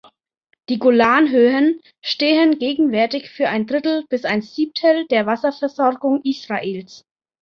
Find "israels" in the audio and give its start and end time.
6.23-7.05